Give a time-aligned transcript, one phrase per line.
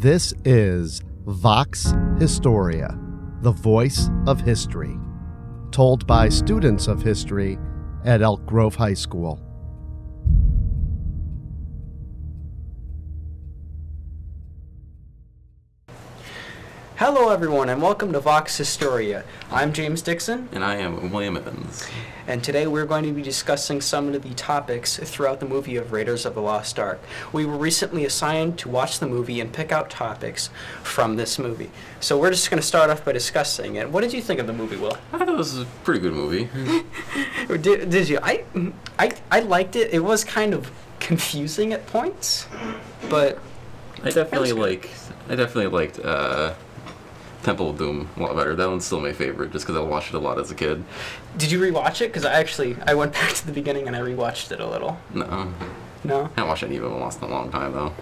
[0.00, 2.98] This is Vox Historia,
[3.42, 4.96] the voice of history,
[5.72, 7.58] told by students of history
[8.06, 9.38] at Elk Grove High School.
[17.00, 19.24] Hello, everyone, and welcome to Vox Historia.
[19.50, 21.88] I'm James Dixon, And I am William Evans.
[22.26, 25.92] and today we're going to be discussing some of the topics throughout the movie of
[25.92, 27.00] Raiders of the Lost Ark.
[27.32, 30.50] We were recently assigned to watch the movie and pick out topics
[30.82, 31.70] from this movie.
[32.00, 33.88] So we're just going to start off by discussing it.
[33.90, 34.98] What did you think of the movie, Will?
[35.14, 36.50] I thought it was a pretty good movie.
[37.48, 38.18] Did, did you?
[38.22, 38.44] I,
[38.98, 39.94] I, I liked it.
[39.94, 42.46] It was kind of confusing at points,
[43.08, 43.38] but
[44.04, 44.90] I definitely like.
[45.28, 46.54] I definitely liked uh,
[47.42, 48.54] Temple of Doom a lot better.
[48.54, 50.84] That one's still my favorite, just because I watched it a lot as a kid.
[51.38, 52.08] did you rewatch it?
[52.08, 54.98] Because I actually I went back to the beginning and I rewatched it a little.
[55.14, 55.46] No, I
[56.04, 56.24] No.
[56.24, 57.92] haven't watched any of them in a long time though.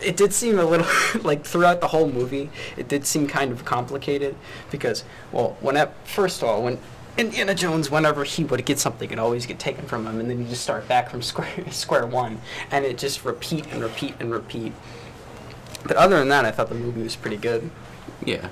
[0.00, 0.86] it did seem a little
[1.22, 4.34] like throughout the whole movie it did seem kind of complicated
[4.70, 6.76] because well when at first of all when
[7.16, 10.40] indiana jones whenever he would get something it always get taken from him and then
[10.40, 12.40] you just start back from square square one
[12.72, 14.72] and it just repeat and repeat and repeat
[15.84, 17.70] but other than that i thought the movie was pretty good
[18.24, 18.48] Yeah,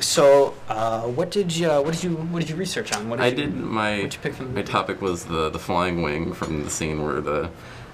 [0.00, 3.24] so uh, what did you what did you what did you research on what did
[3.24, 6.64] I you, did my you pick from my topic was the the flying wing from
[6.64, 7.50] the scene where the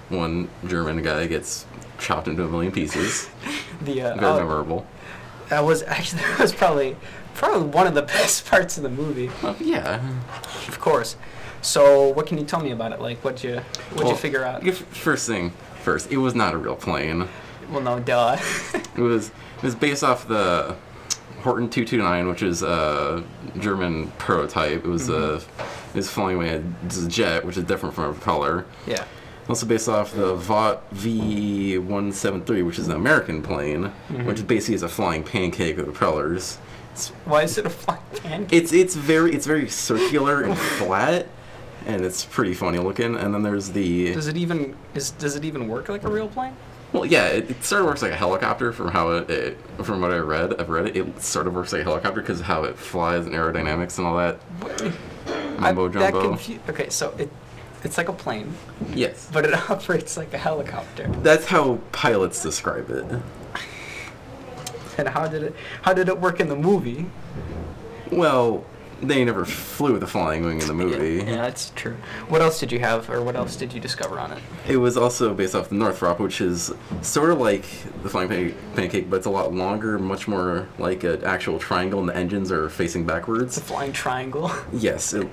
[0.09, 1.65] one German guy gets
[1.97, 3.29] chopped into a million pieces.
[3.81, 4.85] the uh, Very oh, memorable.
[5.49, 6.95] that was actually that was probably
[7.33, 9.99] probably one of the best parts of the movie Well, yeah.
[10.67, 11.15] Of course.
[11.61, 13.01] So, what can you tell me about it?
[13.01, 13.61] Like, what'd you
[13.93, 14.63] what'd you figure out?
[14.63, 17.27] First thing first, it was not a real plane.
[17.71, 18.37] Well, no, duh.
[18.95, 20.75] It was it was based off the
[21.41, 23.23] Horten 229, which is a
[23.59, 24.85] German prototype.
[24.85, 25.61] It was a mm-hmm.
[25.91, 28.65] it was flying away a jet, which is different from a propeller.
[28.87, 29.03] yeah.
[29.47, 34.25] Also based off the Vought V173, which is an American plane, mm-hmm.
[34.25, 36.57] which basically is a flying pancake with propellers.
[36.93, 38.53] It's, Why is it a flying pancake?
[38.53, 41.27] it's it's very it's very circular and flat,
[41.85, 43.15] and it's pretty funny looking.
[43.15, 46.27] And then there's the Does it even is does it even work like a real
[46.27, 46.55] plane?
[46.95, 49.99] Well, yeah, it, it sort of works like a helicopter from how it, it from
[49.99, 50.59] what I read.
[50.61, 50.95] I've read it.
[50.95, 54.07] It sort of works like a helicopter because of how it flies and aerodynamics and
[54.07, 54.39] all that.
[55.59, 56.29] Mumbo that jumbo.
[56.29, 57.29] confu- okay, so it
[57.83, 58.53] it's like a plane,
[58.93, 61.07] Yes, but it operates like a helicopter.
[61.21, 63.03] that's how pilots describe it.
[64.97, 67.07] And how did it how did it work in the movie?
[68.09, 68.63] Well,
[69.01, 71.23] they never flew the flying wing in the movie.
[71.25, 71.95] Yeah, that's true.
[72.29, 74.41] What else did you have, or what else did you discover on it?
[74.67, 77.65] It was also based off the Northrop, which is sort of like
[78.03, 81.99] the flying pan- pancake, but it's a lot longer, much more like an actual triangle,
[81.99, 83.57] and the engines are facing It's backwards.
[83.57, 84.51] a flying triangle.
[84.73, 85.13] Yes.
[85.13, 85.27] It,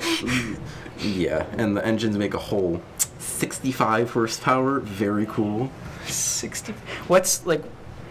[0.99, 2.81] yeah, and the engines make a whole
[3.19, 4.81] 65 horsepower.
[4.81, 5.71] Very cool.
[6.07, 6.75] Sixty.
[7.09, 7.63] What's like?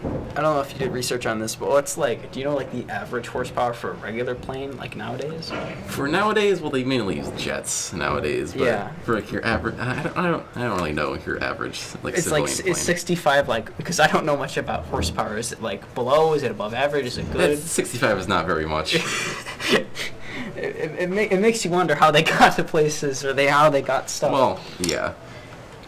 [0.04, 2.32] I don't know if you did research on this, but what's like?
[2.32, 5.52] Do you know like the average horsepower for a regular plane like nowadays?
[5.88, 8.52] For nowadays, well, they mainly use jets nowadays.
[8.52, 8.92] But Yeah.
[9.04, 12.14] For like your average, I don't, I don't, I don't really know your average like
[12.16, 12.74] It's like plane.
[12.74, 15.36] 65 like because I don't know much about horsepower.
[15.36, 16.32] Is it like below?
[16.32, 17.04] Is it above average?
[17.06, 17.40] Is it good?
[17.40, 18.94] That's- 65 is not very much.
[18.94, 19.86] it,
[20.56, 23.68] it, it, ma- it makes you wonder how they got to places or they how
[23.70, 24.32] they got stuff.
[24.32, 25.12] well, yeah.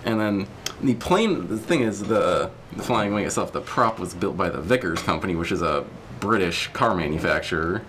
[0.04, 0.46] And then
[0.82, 1.48] the plane.
[1.48, 5.00] The thing is, the the flying wing itself, the prop was built by the Vickers
[5.02, 5.84] Company, which is a
[6.20, 7.82] British car manufacturer.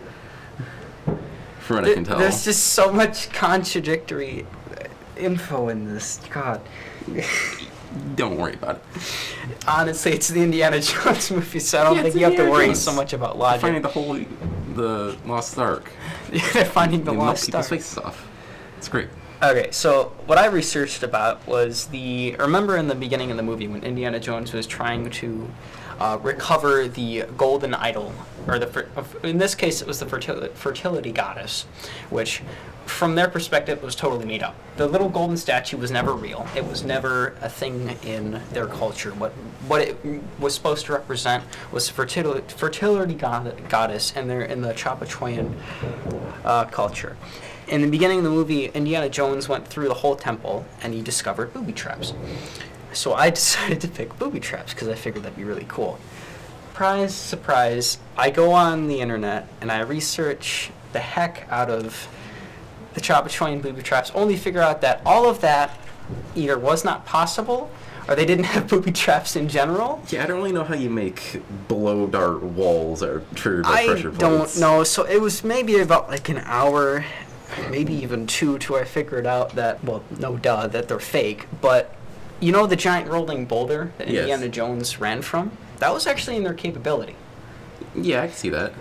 [1.61, 2.19] From what I can tell.
[2.19, 4.45] there's just so much contradictory
[5.17, 6.19] info in this.
[6.29, 6.61] God,
[8.15, 9.01] Don't worry about it.
[9.67, 12.67] honestly, it's the Indiana Jones movie, so I don't Yeah, think you have to worry
[12.67, 12.81] Jones.
[12.81, 13.61] so much about logic.
[13.61, 14.19] Finding the whole
[14.75, 15.91] the Lost Ark.
[16.53, 17.77] They're finding the They lost people's star.
[17.77, 18.27] faces off.
[18.77, 19.07] It's great.
[19.43, 22.35] Okay, so what I researched about was the.
[22.37, 25.49] Remember in the beginning of the movie when Indiana Jones was trying to
[25.99, 28.13] uh, recover the golden idol,
[28.47, 28.87] or the
[29.23, 31.63] in this case it was the fertility, fertility goddess,
[32.09, 32.43] which
[32.85, 34.55] from their perspective was totally made up.
[34.77, 36.47] The little golden statue was never real.
[36.55, 39.11] It was never a thing in their culture.
[39.11, 39.31] What
[39.67, 39.97] what it
[40.39, 41.43] was supposed to represent
[41.73, 45.55] was fertility fertility god- goddess in their in the Chapachoyan
[46.45, 47.17] uh, culture.
[47.67, 51.01] In the beginning of the movie, Indiana Jones went through the whole temple and he
[51.01, 52.13] discovered booby traps.
[52.93, 55.99] So I decided to pick booby traps because I figured that'd be really cool.
[56.69, 62.07] Surprise, surprise, I go on the internet and I research the heck out of
[62.93, 65.77] the Chapachoyan booby traps, only to figure out that all of that
[66.35, 67.71] either was not possible
[68.07, 70.01] or they didn't have booby traps in general.
[70.09, 74.01] Yeah, I don't really know how you make blow dart walls or pressure by I
[74.17, 74.83] don't know.
[74.83, 77.05] So it was maybe about like an hour,
[77.69, 81.47] maybe even two, till I figured out that well, no duh, that they're fake.
[81.61, 81.93] But
[82.39, 84.21] you know the giant rolling boulder that Yes.
[84.21, 85.51] Indiana Jones ran from?
[85.79, 87.15] That was actually in their capability.
[87.95, 88.73] Yeah, I can see that.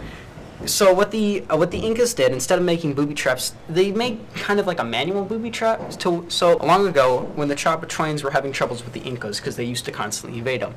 [0.67, 4.21] So what the uh, what the Incas did instead of making booby traps, they made
[4.35, 5.91] kind of like a manual booby trap.
[5.99, 9.65] To, so long ago, when the Chapotroyans were having troubles with the Incas because they
[9.65, 10.75] used to constantly evade them,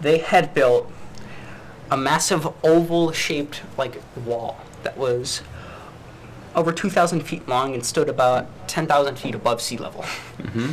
[0.00, 0.90] they had built
[1.90, 5.42] a massive oval-shaped like wall that was
[6.54, 10.02] over 2,000 feet long and stood about 10,000 feet above sea level.
[10.02, 10.70] Mm-hmm.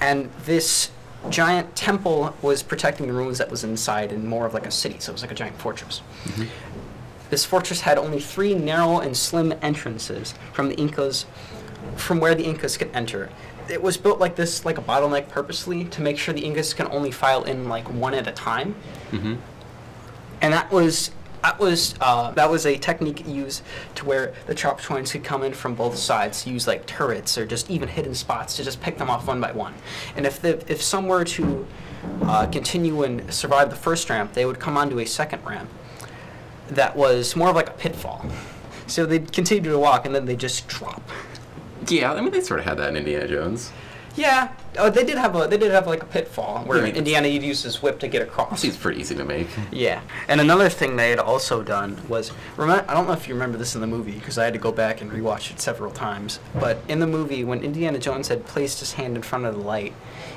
[0.00, 0.90] And this
[1.30, 4.98] giant temple was protecting the ruins that was inside and more of like a city,
[4.98, 6.02] so it was like a giant fortress.
[6.24, 6.44] Mm-hmm.
[7.30, 11.26] This fortress had only three narrow and slim entrances from the Incas,
[11.96, 13.30] from where the Incas could enter.
[13.68, 16.86] It was built like this, like a bottleneck purposely, to make sure the Incas can
[16.88, 18.74] only file in like one at a time.
[19.10, 19.34] Mm-hmm.
[20.40, 21.10] And that was
[21.42, 23.62] that was uh, that was a technique used
[23.96, 27.70] to where the Chopchoins could come in from both sides, use like turrets or just
[27.70, 29.74] even hidden spots to just pick them off one by one.
[30.16, 31.66] And if the, if some were to
[32.22, 35.68] uh, continue and survive the first ramp, they would come onto a second ramp
[36.68, 38.24] that was more of like a pitfall.
[38.86, 41.02] So they'd continue to walk and then they just drop.
[41.88, 43.72] Yeah, I mean they sort of had that in Indiana Jones.
[44.16, 47.28] Yeah, oh, they did have a they did have like a pitfall where Yeah, Indiana
[47.28, 48.60] would use his whip to get across.
[48.60, 49.48] Seems pretty easy to make.
[49.70, 53.34] Yeah, and another thing they had also done was remember I don't know if you
[53.34, 55.90] remember this in the movie because I had to go back and rewatch it several
[55.90, 56.40] times.
[56.58, 59.60] But in the movie, when Indiana Jones had placed his hand in front of the
[59.60, 59.92] light,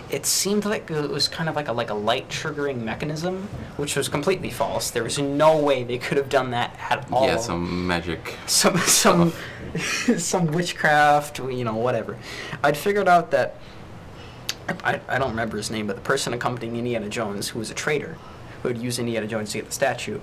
[0.10, 3.48] it seemed like it was kind of like a like a light triggering mechanism,
[3.78, 4.92] which was completely false.
[4.92, 7.26] There was no way they could have done that at all.
[7.26, 8.38] Yeah, some magic.
[8.46, 9.34] some some
[10.18, 12.18] some witchcraft, you know, whatever.
[12.64, 13.56] I'd figured out that
[14.84, 17.74] I, I don't remember his name, but the person accompanying Indiana Jones, who was a
[17.74, 18.18] traitor,
[18.62, 20.20] who had used Indiana Jones to get the statue.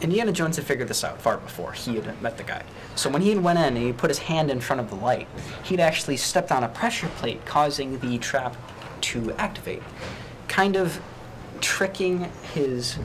[0.00, 2.64] Indiana Jones had figured this out far before he had met the guy.
[2.96, 5.28] So when he went in and he put his hand in front of the light,
[5.64, 8.56] he'd actually stepped on a pressure plate, causing the trap
[9.02, 9.82] to activate,
[10.48, 11.00] kind of
[11.60, 12.98] tricking his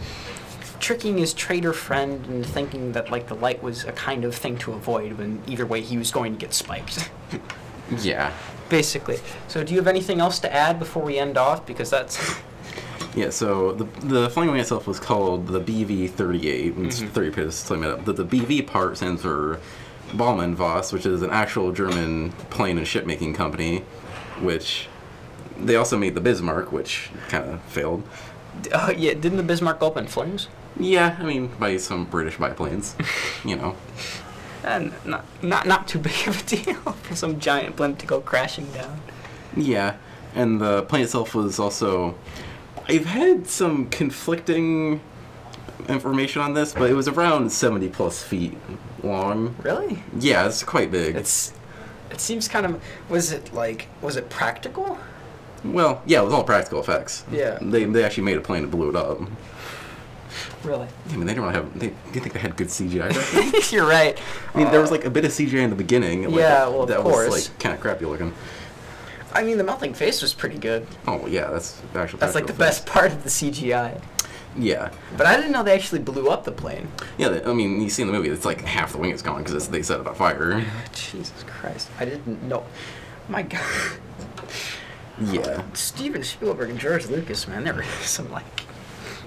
[0.79, 4.57] tricking his traitor friend into thinking that like the light was a kind of thing
[4.59, 7.09] to avoid when either way he was going to get spiked.
[8.01, 8.33] Yeah.
[8.69, 9.19] Basically.
[9.47, 11.65] So do you have anything else to add before we end off?
[11.65, 12.35] Because that's
[13.15, 17.63] Yeah, so the the flying wing itself was called the BV-38, and it's 30 pieces
[17.63, 18.05] to up.
[18.05, 19.59] The, the BV part stands for
[20.11, 23.79] Blohm and Voss, which is an actual German plane and ship making company,
[24.39, 24.87] which
[25.59, 28.03] they also made the Bismarck, which kind of failed.
[28.71, 29.13] uh, yeah.
[29.15, 30.47] Didn't the Bismarck go up in flames?
[30.79, 32.95] Yeah, I mean, by some British biplanes,
[33.43, 33.75] you know.
[34.63, 38.21] And not not not too big of a deal for some giant blimp to go
[38.21, 39.01] crashing down.
[39.55, 39.95] Yeah,
[40.35, 42.15] and the plane itself was also.
[42.89, 45.01] I've had some conflicting
[45.89, 48.57] information on this, but it was around 70 plus feet
[49.03, 49.55] long.
[49.61, 50.03] Really?
[50.17, 51.15] Yeah, it's quite big.
[51.15, 51.53] It's.
[52.09, 52.81] It seems kind of.
[53.09, 53.87] Was it like?
[54.01, 54.97] Was it practical?
[55.63, 57.23] well, yeah, it was all practical effects.
[57.31, 57.57] Yeah.
[57.61, 59.19] They, they actually made a plane and blew it up.
[60.63, 60.87] Really?
[61.09, 61.79] I mean, they don't really have.
[61.79, 63.09] They, do you think they had good CGI?
[63.13, 63.71] back?
[63.71, 64.17] You're right.
[64.53, 66.23] I mean, there was like a bit of CGI in the beginning.
[66.23, 67.29] Like, Yeah, that, well, of that course.
[67.29, 68.33] was like kind of crappy looking.
[69.33, 70.87] I mean, the melting face was pretty good.
[71.07, 72.19] Oh yeah, that's actual.
[72.19, 74.01] That's like the practical best part of the CGI.
[74.59, 76.87] Yeah, But I didn't know they actually blew up the plane.
[77.19, 77.29] yeah.
[77.29, 79.43] they- I mean, you see in the movie, it's like half the wing is gone
[79.43, 80.53] because they set it on fire.
[80.65, 81.89] Oh, Jesus Christ.
[81.99, 82.65] I didn't know.
[83.29, 83.61] My God.
[85.21, 88.63] Yeah, Steven Spielberg and George Lucas, man, they were some like.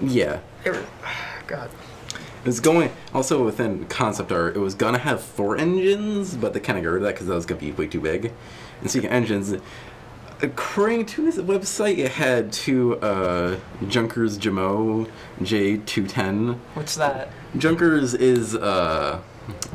[0.01, 0.39] yeah.
[1.47, 1.69] God.
[2.43, 4.55] It was going also within concept art.
[4.55, 7.27] It was gonna have four engines, but they kind of got rid of that because
[7.27, 8.31] that was gonna be way too big.
[8.81, 9.53] And speaking of engines,
[10.41, 15.07] according to his website, it had two uh, Junkers Jumo
[15.39, 16.57] J210.
[16.73, 17.29] What's that?
[17.57, 19.21] Junkers is uh,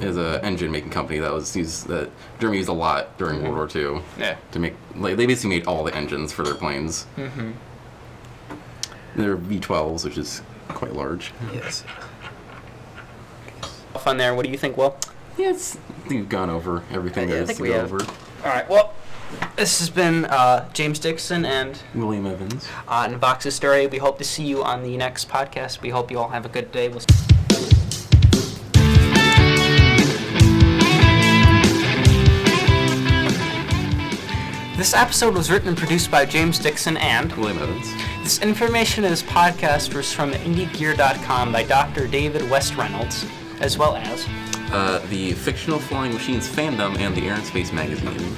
[0.00, 3.54] is a engine making company that was used that Germany used a lot during World
[3.54, 4.36] War II Yeah.
[4.50, 7.06] to make like they basically made all the engines for their planes.
[7.16, 7.52] Mm-hmm.
[9.14, 11.32] They're V12s, which is quite large.
[11.52, 11.84] Yes.
[13.98, 14.34] Fun there.
[14.34, 14.96] What do you think, Will?
[15.38, 15.76] Yes.
[15.76, 17.92] I think we've gone over everything I there is think to we go have.
[17.92, 18.04] over.
[18.44, 18.68] All right.
[18.68, 18.94] Well,
[19.56, 22.68] this has been uh, James Dixon and William Evans.
[22.86, 23.88] uh, and Vox Historia.
[23.88, 25.80] We hope to see you on the next podcast.
[25.82, 26.88] We hope you all have a good day.
[26.88, 27.00] We'll
[34.76, 37.88] This episode was written and produced by James Dixon and William Evans.
[38.26, 42.08] This information in this podcast was from IndyGear.com by Dr.
[42.08, 43.24] David West Reynolds,
[43.60, 44.26] as well as
[44.72, 48.36] Uh, the Fictional Flying Machines fandom and the Air and Space magazine.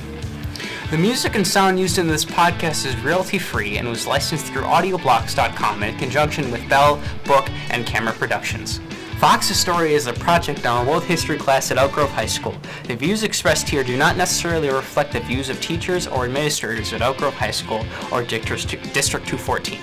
[0.91, 4.65] The music and sound used in this podcast is royalty free and was licensed through
[4.65, 8.81] audioblocks.com in conjunction with Bell, Book, and Camera Productions.
[9.19, 12.55] Vox Historia is a project on a world history class at Elk Grove High School.
[12.85, 17.03] The views expressed here do not necessarily reflect the views of teachers or administrators at
[17.03, 19.81] Elk Grove High School or District District 214.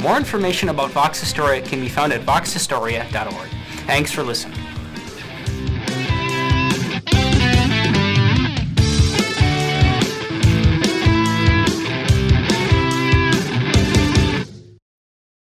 [0.00, 3.48] More information about Vox Historia can be found at voxhistoria.org.
[3.86, 4.58] Thanks for listening.